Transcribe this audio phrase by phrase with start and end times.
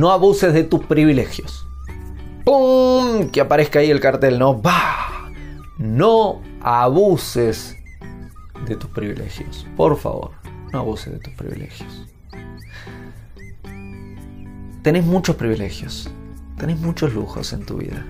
[0.00, 1.66] no abuses de tus privilegios.
[2.46, 3.28] ¡Pum!
[3.30, 4.54] Que aparezca ahí el cartel, ¿no?
[4.54, 5.30] ¡Bah!
[5.76, 7.76] No abuses
[8.66, 9.66] de tus privilegios.
[9.76, 10.30] Por favor,
[10.72, 12.06] no abuses de tus privilegios.
[14.82, 16.08] Tenés muchos privilegios,
[16.56, 18.02] tenés muchos lujos en tu vida.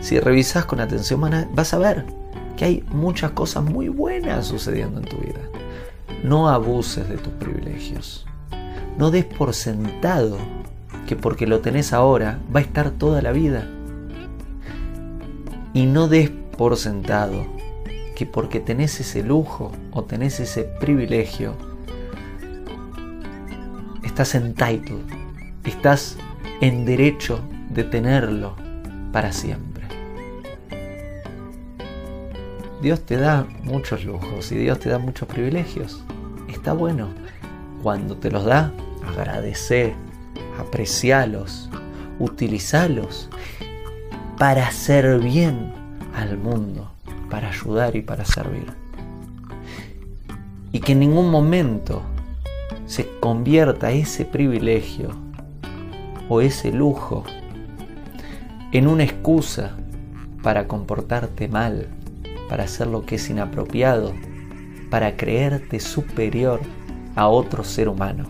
[0.00, 1.22] Si revisas con atención
[1.54, 2.04] vas a ver
[2.58, 5.40] que hay muchas cosas muy buenas sucediendo en tu vida.
[6.22, 8.26] No abuses de tus privilegios.
[8.98, 10.36] No des por sentado
[11.12, 13.68] que porque lo tenés ahora va a estar toda la vida.
[15.74, 17.44] Y no des por sentado
[18.16, 21.54] que porque tenés ese lujo o tenés ese privilegio,
[24.02, 25.04] estás entitled,
[25.64, 26.16] estás
[26.62, 28.56] en derecho de tenerlo
[29.12, 29.84] para siempre.
[32.80, 36.02] Dios te da muchos lujos y Dios te da muchos privilegios.
[36.48, 37.08] Está bueno.
[37.82, 38.72] Cuando te los da,
[39.06, 39.94] agradece,
[40.58, 41.68] aprecialos,
[42.18, 43.28] utilizalos
[44.38, 45.72] para hacer bien
[46.14, 46.90] al mundo,
[47.30, 48.66] para ayudar y para servir.
[50.72, 52.02] Y que en ningún momento
[52.86, 55.10] se convierta ese privilegio
[56.28, 57.24] o ese lujo
[58.72, 59.76] en una excusa
[60.42, 61.88] para comportarte mal,
[62.48, 64.12] para hacer lo que es inapropiado,
[64.90, 66.60] para creerte superior
[67.14, 68.24] a otro ser humano.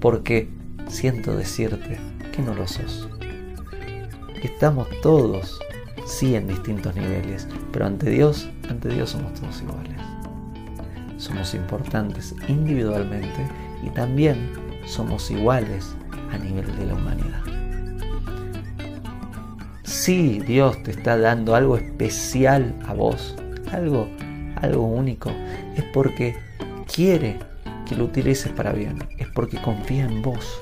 [0.00, 0.48] Porque
[0.88, 1.98] siento decirte
[2.32, 3.08] que no lo sos.
[4.42, 5.58] Estamos todos,
[6.06, 10.00] sí, en distintos niveles, pero ante Dios, ante Dios somos todos iguales.
[11.18, 13.46] Somos importantes individualmente
[13.82, 14.52] y también
[14.86, 15.96] somos iguales
[16.32, 17.42] a nivel de la humanidad.
[19.82, 23.34] Si Dios te está dando algo especial a vos,
[23.72, 24.08] algo,
[24.60, 25.30] algo único,
[25.74, 26.36] es porque
[26.92, 27.38] quiere
[27.86, 30.60] que lo utilices para bien, es porque confía en vos,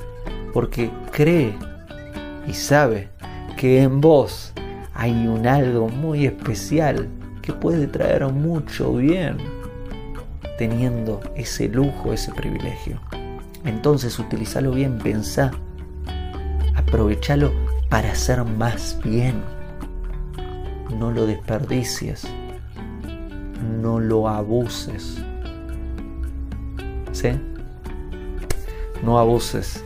[0.54, 1.52] porque cree
[2.46, 3.08] y sabe
[3.56, 4.52] que en vos
[4.94, 7.08] hay un algo muy especial
[7.42, 9.36] que puede traer mucho bien
[10.56, 13.00] teniendo ese lujo, ese privilegio.
[13.64, 15.50] Entonces utilízalo bien, pensá,
[16.76, 17.52] aprovechalo
[17.88, 19.42] para hacer más bien.
[20.96, 22.28] No lo desperdicies,
[23.82, 25.18] no lo abuses.
[27.10, 27.30] ¿Sí?
[29.02, 29.82] No abuses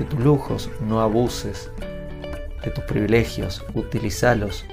[0.00, 1.70] de tus lujos, no abuses
[2.64, 4.64] de tus privilegios, utilizalos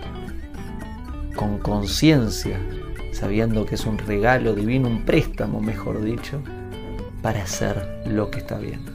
[1.36, 2.58] con conciencia,
[3.12, 6.42] sabiendo que es un regalo divino, un préstamo, mejor dicho,
[7.22, 8.86] para hacer lo que está bien.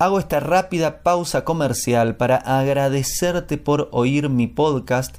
[0.00, 5.18] Hago esta rápida pausa comercial para agradecerte por oír mi podcast